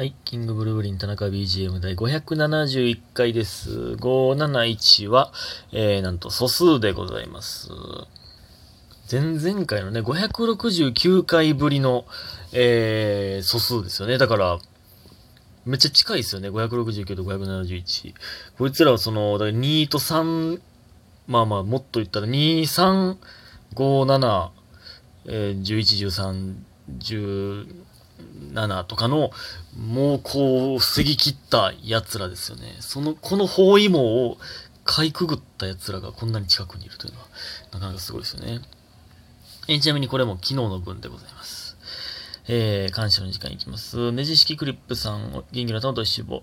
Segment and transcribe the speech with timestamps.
[0.00, 0.14] はい。
[0.24, 3.98] キングブルーブリン田中 BGM 第571回です。
[4.00, 5.30] 571は、
[5.72, 7.68] えー、なんと素数でございます。
[9.12, 12.06] 前々回のね、569回ぶりの、
[12.54, 14.16] えー、素数ですよね。
[14.16, 14.58] だから、
[15.66, 16.48] めっちゃ近いですよね。
[16.48, 18.14] 569と571。
[18.56, 20.62] こいつらはその、だから2と3、
[21.28, 23.18] まあまあ、もっと言ったら2、3、
[23.74, 24.50] 5、7、
[25.26, 26.54] えー、11、13、
[28.52, 29.30] 7とかの、
[29.76, 32.76] もうこう、防ぎ切った奴らですよね。
[32.80, 34.38] その、この包囲網を
[34.84, 37.26] かいくぐった奴らがこんなに近くにいるというのは、
[37.72, 38.60] なかなかすごいですよね。
[39.68, 41.76] えちなみにこれも昨日の分でございます。
[42.48, 44.10] えー、感謝の時間いきます。
[44.12, 46.42] ネジ式クリップさん、元気の玉と一棒。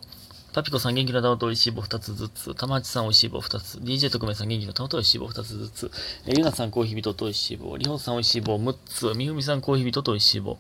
[0.58, 2.56] パピコさん元気の玉と石棒2つずつ。
[2.56, 3.78] 玉八さんおいしい棒2つ。
[3.78, 5.92] DJ 特命さん元気の玉と石棒2つずつ。
[6.26, 7.78] えーゆなさんコーヒー人と石棒。
[7.78, 9.14] りほさんおいしい棒6つ。
[9.16, 10.58] みふみさんコーヒー人と石棒。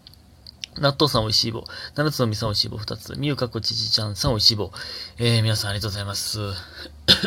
[0.80, 1.63] 納豆さんおいしい棒。
[1.95, 3.13] 七つのみさんおいしい棒2つ。
[3.18, 4.72] みゆかこちちちゃんさんおいしい棒。
[5.18, 6.40] えー、皆さんありがとうございます。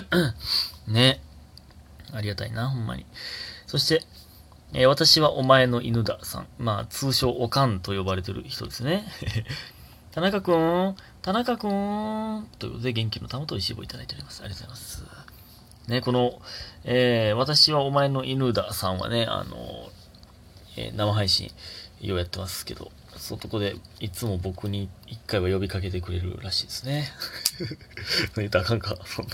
[0.87, 1.23] ね。
[2.13, 3.07] ありがたいな、ほんまに。
[3.67, 4.05] そして、
[4.73, 6.47] えー私はお前の犬ださん。
[6.59, 9.05] まあ、通称おかんと呼ばれてる人ですね。
[10.13, 14.43] 田中くん、田中くん、ということで元気の玉と石棒いただいております。
[14.43, 15.05] ありがとうございます。
[15.89, 16.41] ね、この、
[16.85, 19.91] えー私はお前の犬ださんはね、あの、
[20.77, 21.51] えー生配信、
[22.01, 22.93] ようやってますけど、
[23.39, 27.09] そこで、いつも僕に一回は呼びかけてくれるらしいですね。
[28.37, 29.27] 言ったらあかんか、そん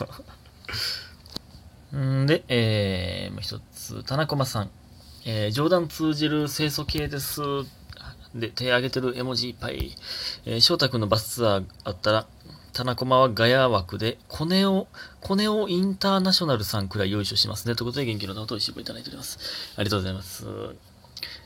[1.92, 2.22] な。
[2.22, 4.70] んで、えー、もう一つ、田中間さん。
[5.24, 7.40] えー、冗談通じる清楚系です。
[8.34, 9.96] で、手挙げてる絵文字いっぱい。
[10.44, 12.26] えー、翔太くんのバスツアーあったら、
[12.72, 14.86] 田中間はガヤ枠で、コネオ、
[15.20, 17.74] コネオインターナショナルさんくらいよいしますね。
[17.74, 19.38] ということで、元気の玉と石棒いただいております。
[19.76, 20.44] ありがとうございます。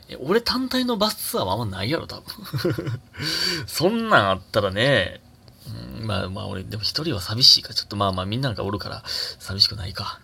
[0.08, 3.00] え、俺単体のバスツアーはあんまないやろ、多分。
[3.66, 5.20] そんなんあったらね、
[5.98, 7.74] うん、まあまあ俺、でも一人は寂しいか。
[7.74, 10.20] ちょっとまあまあみんながおるから寂しくないか。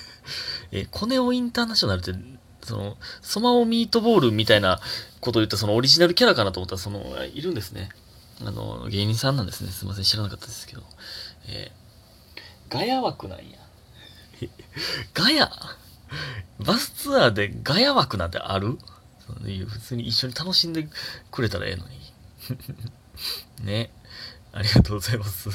[0.72, 2.14] え、コネオインターナショナルって、
[2.62, 4.80] その、ソマオミートボールみたいな
[5.20, 7.90] ことを言ったそのオリジナルキャラかなと思ったら、その、いるんですね。
[8.40, 9.70] あの、芸人さんなんですね。
[9.70, 10.82] すいません、知らなかったですけど。
[11.46, 11.80] えー
[12.70, 13.58] ガヤ枠なんや。
[15.12, 15.50] ガヤ？
[16.58, 18.78] バスツアーでガヤ枠なんてある？
[19.68, 20.88] 普通に一緒に楽しんで
[21.30, 22.00] くれたらええのに。
[23.64, 23.90] ね。
[24.52, 25.48] ありがとうございます。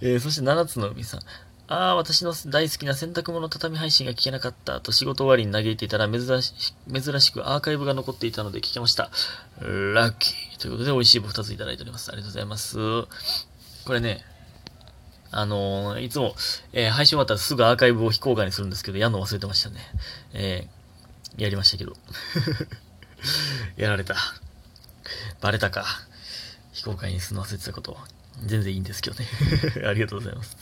[0.00, 1.20] えーそして七つの海さん。
[1.66, 9.10] ああ、私の大好きな洗濯物畳配信が聞けなかったと仕事終わりに嘆いていたら珍し珍しくアーカイブが残っていたので聞けました。
[9.60, 10.58] ラッキー。
[10.58, 12.10] ということで美味しい棒2ついただいております。
[12.10, 12.76] ありがとうございます。
[13.84, 14.24] これね、
[15.36, 16.34] あのーいつも、
[16.72, 19.80] えー配信終わったらすぐアーカイブを非公開にするんですけど、やんの忘れてましたね。
[20.32, 21.94] えーやりましたけど。
[23.76, 24.14] やられた。
[25.40, 25.84] バレたか。
[26.72, 27.98] 非公開にするの忘れてたこと。
[28.44, 29.26] 全然いいんですけどね。
[29.84, 30.56] ありがとうございます。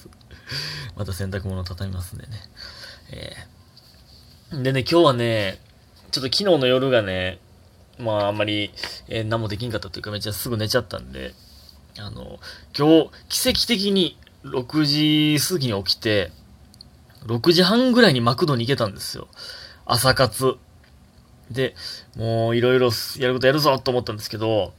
[0.96, 2.40] また洗濯物畳みますんでね。
[3.10, 5.58] えーでね、今日はね、
[6.10, 7.38] ちょっと昨日の夜がね、
[7.98, 8.72] まああんまり、
[9.08, 11.34] えー何もできんかったというかめっちゃすぐ寝ちゃったんで、
[11.98, 12.40] あの、
[12.76, 16.30] 今日、奇跡的に6時過ぎに起きて、
[17.26, 19.28] 6時半ぐらいにマクドに行けたんですよ。
[19.86, 20.56] 朝活。
[21.50, 21.75] で、
[22.16, 24.72] もういろいろやることやるぞと思ったんですけど、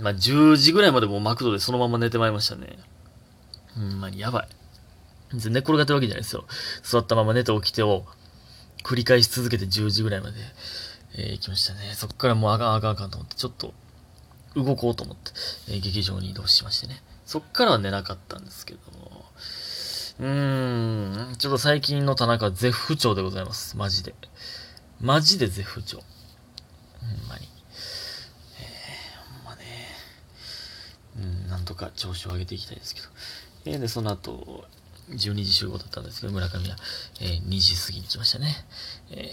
[0.00, 2.78] まあ10時ぐらいまでもうマクドでそのまま寝てまいりましたね。
[3.74, 4.48] ほんまにやばい。
[5.30, 6.44] 全然寝転がってるわけじゃないですよ。
[6.82, 8.04] 座ったまま寝て起きてを
[8.84, 10.36] 繰り返し続けて10時ぐらいまで、
[11.16, 11.92] えー行きましたね。
[11.94, 13.74] そっからもうあかんあかんあかんと思って、ちょっと
[14.54, 15.32] 動こうと思って、
[15.68, 17.02] えー劇場に移動しましてね。
[17.30, 19.24] そっからは寝なかったんですけども。
[20.18, 23.76] うーん、ちょっと最近の田中は絶不調でございます。
[23.76, 24.14] マジで。
[25.00, 25.98] マジで絶不調。
[25.98, 27.46] ほんまに。
[28.58, 29.62] えー、ほんまね。
[31.18, 33.06] うん、なんとか調子を上げていきたいですけど。
[33.66, 34.64] えー、で、その後、
[35.10, 36.76] 12時集合だったんですけど、村上は、
[37.20, 38.56] えー2時過ぎに来ましたね。
[39.12, 39.30] え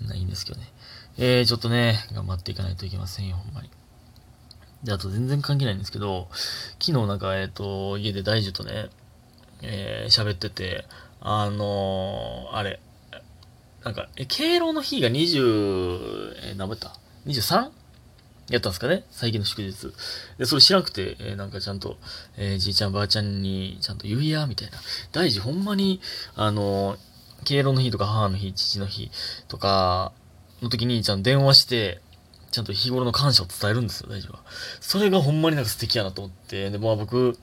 [0.00, 0.72] ー、 ないいんですけどね。
[1.18, 3.68] えー、ちょっとね、頑張っていかないといけませんよ、ほんまに。
[4.84, 6.28] で、あと全然関係ないんですけど、
[6.80, 8.90] 昨日なんか、えっ、と、家で大樹とね、
[9.62, 10.84] えー、喋ってて、
[11.20, 12.80] あのー、あれ、
[13.84, 16.96] なんか、え、敬老の日が20、えー、何ぼやった
[17.26, 17.70] ?23?
[18.50, 19.04] やったんですかね？
[19.10, 19.92] 最近の祝日。
[20.36, 21.96] で、それ知らなくて、えーなんかちゃんと、
[22.36, 24.78] えーじいちゃんばあちゃんにちゃんと言いや、みたいな。
[25.12, 26.00] 大事、ほんまに、
[26.34, 26.96] あの
[27.44, 29.10] 敬老の日とか母の日、父の日
[29.48, 30.12] とか
[30.60, 32.00] の時にちゃんと電話して、
[32.52, 34.40] ちゃんと日頃の感謝を伝えるんですよ、大事は。
[34.80, 36.70] それがほんまになんか素敵やなと思って。
[36.70, 37.38] で、まあ僕、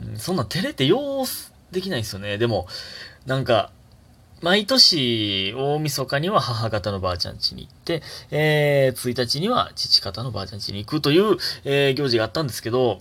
[0.00, 1.26] うんそんな照れてよう
[1.72, 2.38] できないんですよね。
[2.38, 2.66] でも、
[3.26, 3.70] なんか、
[4.40, 13.00] 毎年、大晦日には母方のばあちゃん家に行って、えー、1日には父方のばあちゃん家に行くという、えー、行事があったんですけど、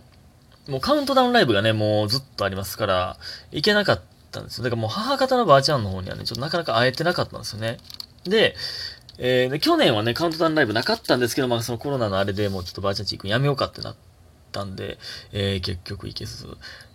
[0.67, 3.17] もうカウントダウンライブがね、もうずっとありますから、
[3.51, 4.01] 行けなかっ
[4.31, 4.63] たんですよ。
[4.63, 7.77] だからもう母方のばあちゃんの方にはね、ちょっとなかなか会えてなかったんですよね。
[8.23, 8.55] で、
[9.17, 13.95] えー、去年はね、カウントダウンライブなかったんですけど、まあそのコロナのあれでもうちょっとばあちゃんち行くのやめようかってなっ
[14.51, 14.97] たんで、
[15.31, 16.47] えー、結局行けず。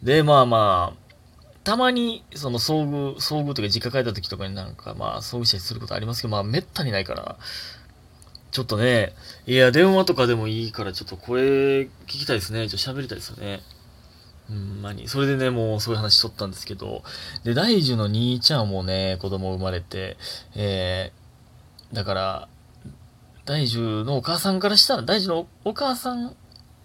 [0.02, 1.02] で、まあまあ、
[1.64, 7.36] たまに、その遭遇、遭遇というか実家帰った時とかになんか、まあ遭遇したりすることありますけど、まあめったにないから、
[8.50, 9.14] ちょっとね、
[9.46, 12.68] いや、電話とかでもいいから、ちょっと声聞きたいですね。
[12.68, 13.62] ちょっと喋りたいですよね。
[14.48, 15.08] ほんまに。
[15.08, 17.02] それでね、もうそういう話しとったんですけど、
[17.44, 20.18] で、大樹の兄ちゃんもね、子供生まれて、
[20.54, 21.21] えー、
[21.92, 22.48] だから、
[23.44, 26.36] 大樹のお母さんからしたら、大樹のお母さん、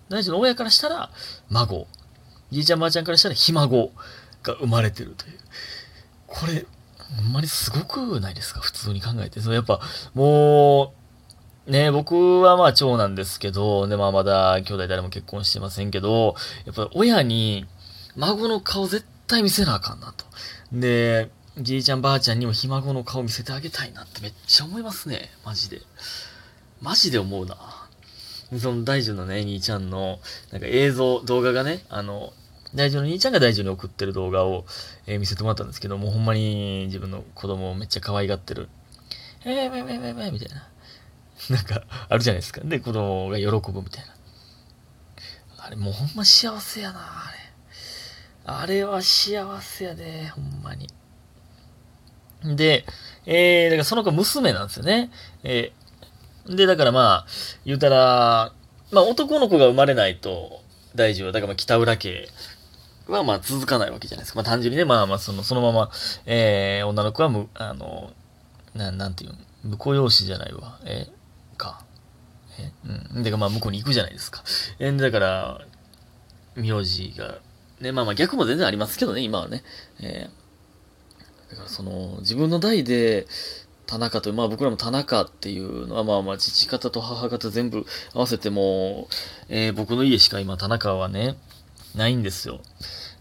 [0.09, 1.09] 大樹の親からしたら、
[1.49, 1.87] 孫。
[2.51, 3.91] じいちゃんばあちゃんからしたら、ひ孫。
[4.43, 5.39] が生まれてるという。
[6.27, 6.65] これ、
[7.15, 8.61] ほんまにすごくないですか？
[8.61, 9.41] 普通に考えて。
[9.41, 9.81] そのやっぱ、
[10.13, 10.93] も
[11.67, 17.65] う、ね、僕はまあ長男ですけど、ね、まあまだ兄弟誰も結婚してませんけど、やっぱ親に
[18.15, 20.25] 孫の顔絶対見せなあかんなと。
[20.71, 25.29] で、じいちゃんばあちゃんにもひ孫の顔見せてあげたいなってめっちゃ思いますね。
[25.43, 25.81] マジで。
[26.81, 27.55] マジで思うな。
[28.59, 30.19] その大樹のね、兄ちゃんの、
[30.51, 32.31] なんか映像、動画がね、あの、
[32.75, 34.65] 大事の兄ちゃんが大事に送ってる動画を、
[35.07, 38.69] えー、見せてもらったんですけど、もうほんまに自分の子供をめっちゃ可愛がってる。
[39.43, 40.67] えー、えー、えー、えー、みたいな。
[41.49, 42.61] なんか、あるじゃないですか。
[42.61, 44.15] で、子供が喜ぶみたいな。
[45.57, 47.37] あれ、もうほんま幸せやな、あれ。
[48.45, 50.87] あれは幸せやで、ほんまに。
[52.55, 52.85] で、
[53.25, 55.11] えー、だからその子娘なんですよね。
[55.43, 57.25] えー、で、だからまあ、
[57.65, 58.53] 言うたら、
[58.91, 60.61] まあ男の子が生まれないと、
[60.95, 62.29] 大事は、だからまあ北浦家
[63.07, 64.37] はまあ続かないわけじゃないですか。
[64.37, 65.91] まあ単純にね、まあまあその、そのまま、
[66.25, 68.13] えー、女の子はむ、あの、
[68.73, 69.31] ななんていう
[69.65, 70.79] の、婿養子じゃないわ。
[70.85, 71.83] えー、か。
[72.59, 72.71] え
[73.15, 73.23] うん。
[73.23, 74.43] だからまあ向こうに行くじゃないですか。
[74.79, 75.61] えー、だから、
[76.55, 77.39] 名字が、
[77.81, 79.63] ね、まあまあ逆も全然ありますけどね、今はね。
[79.99, 80.46] えー、
[81.49, 83.27] だからその、自分の代で、
[83.85, 89.07] 田中と、まあ僕らも田中っていうのは、まあまあ父方と母方全部合わせても、
[89.47, 91.37] えー、僕の家しか今田中はね、
[91.95, 92.59] ないんですよ。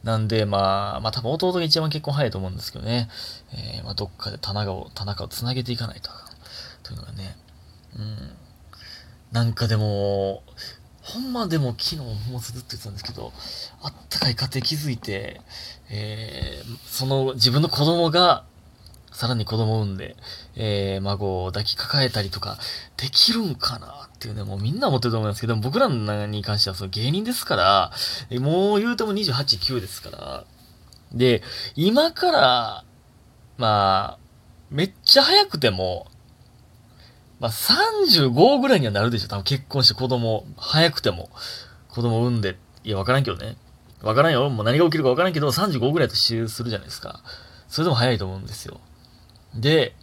[0.02, 3.08] なんで、まあ、まあ多分弟が一番結婚早いと思うんですけどね。
[3.52, 6.10] えー、まあどっかで田中を、田中を繋げていかないと。
[6.82, 7.36] というのがね。
[7.96, 8.30] うん。
[9.32, 10.42] なんかでも、
[11.06, 11.96] ほんまでも昨日
[12.30, 13.32] もずっと言ってたんですけど、
[13.80, 15.40] あったかい家庭築いて、
[15.90, 18.44] えー、その自分の子供が
[19.12, 20.14] さらに子供を産んで、
[20.56, 22.58] えー、孫を抱きかかえたりとか、
[22.96, 27.92] できるんかなっていうね、もうみんな思ってると思いますけど、僕らに関してはその芸人ですから、
[28.40, 30.44] もう言うても28、9ですから。
[31.12, 31.42] で、
[31.76, 32.84] 今から、
[33.56, 34.18] まあ、
[34.70, 36.08] めっちゃ早くても、
[37.40, 39.28] まあ35ぐらいにはなるでしょ。
[39.28, 41.30] 多分結婚して子供、早くても、
[41.88, 43.56] 子供産んで、いや、わからんけどね。
[44.02, 44.48] わからんよ。
[44.50, 47.22] もう何が起きるかわからんけど、35ぐらいとするじゃないですか。
[47.68, 48.80] それでも早いと思うんですよ。
[49.54, 49.94] で、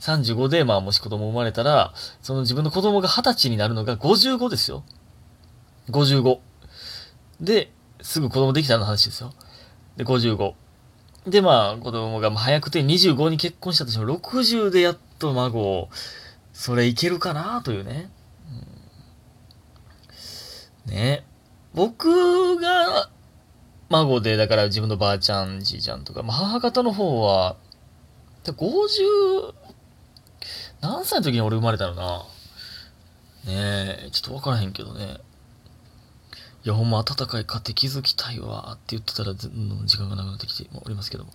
[0.00, 1.92] 35で、まあ、もし子供生まれたら、
[2.22, 4.84] その自分の子供が20歳になるのが55ですよ。
[5.90, 6.38] 55。
[7.40, 9.34] で、すぐ子供できたの話ですよ。
[9.96, 10.54] で、55。
[11.26, 15.88] で、まあ、子供が早くて25に結婚したとしても、60でやっと孫を、
[16.56, 18.10] それいけるかなというね。
[20.86, 21.22] うん、ね。
[21.74, 23.10] 僕が、
[23.90, 27.56] 孫で、だから自分のばあちゃん、じいちゃんとか、まあ、母方の方は、
[28.42, 29.52] 50、
[30.80, 32.24] 何歳の時に俺生まれたのな。
[33.44, 35.18] ねえ、ちょっとわからへんけどね。
[36.64, 39.50] いや、ほんま温かい家庭築きたいわって言ってたら、時
[39.98, 41.32] 間がなくなってきておりますけども。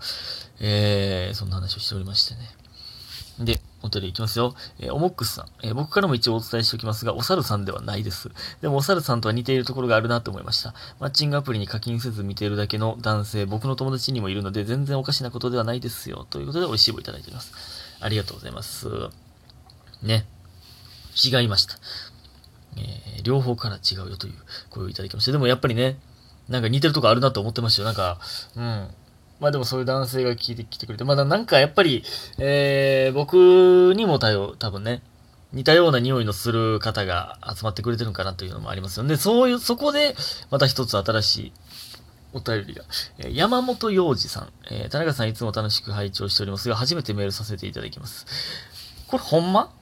[0.60, 2.50] えー、そんな話をしておりましてね。
[3.40, 4.56] で、お便りいきますよ。
[4.80, 5.46] えー、おもっくすさん。
[5.64, 8.30] えー、僕からも一応お伝えしておきますが、お猿さんではないです。
[8.62, 10.74] でもお猿さんとは似ているところがあるなと思いました。
[11.00, 16.26] マッチングアプリに課金せず見ているだけの男性、僕の友達にもいるので、全然おかしなことではないですよ。
[16.30, 17.54] ということで、美味しい棒いただいております。
[18.00, 18.88] ありがとうございます。
[20.02, 20.26] ね。
[21.24, 21.76] 違いました。
[22.78, 24.34] えー、両方から違うよという
[24.70, 25.32] 声をいただきました。
[25.32, 26.00] でもやっぱりね、
[26.50, 27.86] なんか似てるとこあるなと思ってましたよ。
[27.86, 28.20] なんか、
[28.56, 28.88] うん。
[29.42, 32.04] まあでもそういう男性が聞いてきてくれて、まだなんかやっぱり、
[32.38, 34.30] えー、僕にも多
[34.70, 35.02] 分ね、
[35.52, 39.18] 似たような匂いのする方が集まってくれてるんかなというのもありますよね。
[39.18, 40.16] そういう、そこで、
[40.52, 41.54] また一つ新しい
[42.34, 42.84] お便りが。
[43.18, 44.54] え、山本洋二さん。
[44.70, 48.28] えー、田中さんいつも楽しく拝聴しておりますが、初めてメールさせていただきます。
[49.08, 49.72] これほんま？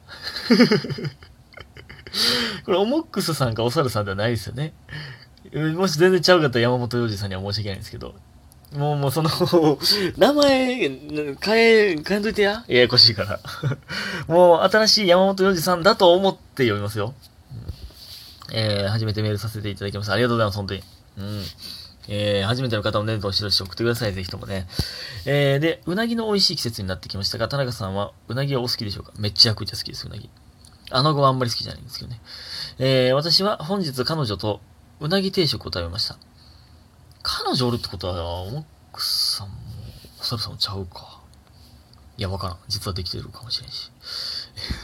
[2.66, 4.74] これオモックスさんかお猿さんではないですよね。
[5.76, 8.16] もし全然ちゃうかったら山本洋二さんには申し訳ないんですけど。
[8.76, 9.30] もう、もうその、
[10.18, 12.64] 名前、変え、変えといてや。
[12.68, 13.40] ややこしいから。
[14.34, 17.14] もう、新しい山本洋二さんだと思って読みますよ。
[18.52, 20.12] えー、初めてメールさせていただきます。
[20.12, 20.84] ありがとうございます、本当に。
[21.18, 21.44] うん。
[22.08, 24.68] えー、初めての方もね、どしどし送ってください、ぜひともね。
[25.26, 29.14] えー、で、うなぎの美味しい季節になってきましたが、田中さんはうなぎはお好きでしょうか？
[29.18, 30.30] めっちゃくちゃ好きです、うなぎ。
[30.92, 32.20] あの子はあんまり好きじゃないんですけどね。
[32.80, 34.60] えー、私は本日彼女と
[35.00, 36.18] うなぎ定食を食べました。
[37.22, 38.44] 彼女おるってことは、
[38.92, 39.56] 奥さんも、
[40.22, 41.22] お猿さんもちゃうか。
[42.18, 42.58] いや、わからん。
[42.68, 43.92] 実はできてるかもしれんし。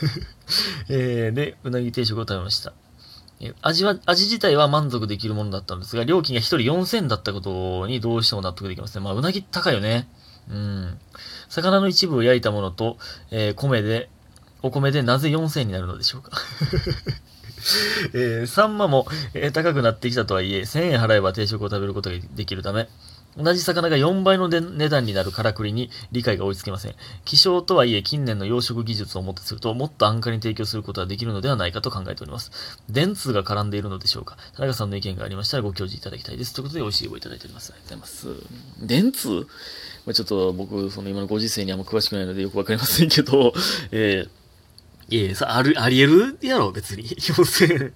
[0.89, 2.73] えー、で、うなぎ定食を食べました。
[3.41, 9.03] え味は、味自体は満足できるものだったんですが、料金が1人4000だったことにどうしても納得できますね。
[9.03, 10.07] まあ、うなぎ高いよね。
[10.49, 10.97] うん。
[11.49, 12.97] 魚の一部を焼いたものと、
[13.31, 14.09] えー、米で、
[14.61, 16.31] お米でなぜ4000になるのでしょうか。
[18.13, 22.87] えー、サンマも、えー、高くなってきたとはいえ、1000円払えば定食を食べることができるため、
[23.37, 26.95] 同じ魚が4倍の値段になるからくりに理解が追いつけません。
[27.25, 32.51] 希少とはいえ近年の養殖技術をもってするともっと安価に提供することができるのではないかと考えております。
[32.89, 36.53] 電通が絡んでいるのでしょうか田中さんの意見がありましたらご教示いただきたいです。
[36.53, 37.73] ということで美味しいごいただいております。
[37.73, 38.85] ありがとうございます。
[38.87, 39.47] 電通？
[40.05, 43.53] まあ、ちょっと僕、その今のご時世にあんま詳しくないのでよくわかりませんけど、
[43.91, 44.29] えー
[45.09, 47.03] いやさ、ある、あり得るやろ、別に。
[47.19, 47.91] 4000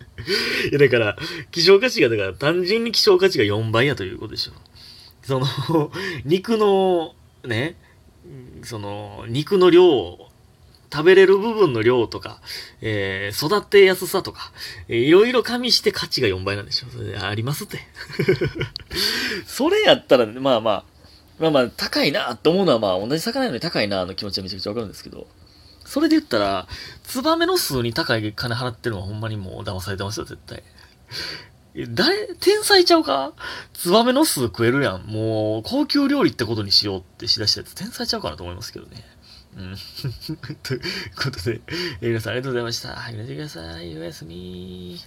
[0.69, 1.17] いや、だから、
[1.51, 4.51] 希少価値が、だから、単純に希少価値が4倍やということでしょ。
[5.23, 5.91] その、
[6.25, 7.75] 肉の、ね、
[8.63, 10.19] その、肉の量、
[10.91, 12.41] 食べれる部分の量とか、
[12.81, 14.51] えー、育てやすさとか、
[14.87, 16.87] いろいろ加味して価値が4倍なんでしょ。
[16.87, 17.79] それありますって。
[19.45, 20.83] それやったら、まあまあ、
[21.39, 25.27] まあまあ、高いなと思うのは、まあ、同じ魚なのに高いなの気持ちはめちゃくちゃわかるんですけど、
[25.89, 26.67] それで言ったら、
[27.03, 30.61] ツバメの数に高い金払ってるのはほんまにもう騙されてますよ、絶対。
[31.95, 33.33] 誰、天才ちゃうか？
[33.73, 35.01] ツバメの巣食えるやん。
[35.07, 39.03] もう、高級料理ってことにしようってしだしたやつ、天才ちゃうかなと思いますけどね。
[39.57, 39.75] うん。
[40.61, 40.81] という
[41.15, 41.61] ことで、
[42.01, 42.89] 皆さんありがとうございました。
[42.89, 43.97] はい、寝てください。
[43.97, 44.99] おやすみ